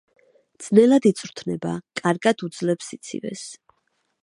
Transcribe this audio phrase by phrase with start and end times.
[0.67, 3.47] ძნელად იწვრთნება, კარგად უძლებს სიცივეს.